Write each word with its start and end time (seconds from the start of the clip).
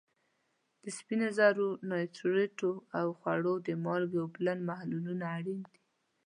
د 0.81 0.83
سپینو 0.97 1.27
زرو 1.37 1.67
نایټریټو 1.89 2.71
او 2.99 3.07
د 3.11 3.15
خوړو 3.19 3.53
د 3.67 3.69
مالګې 3.85 4.19
اوبلن 4.25 4.57
محلولونه 4.69 5.25
اړین 5.37 5.59
دي. 5.69 5.79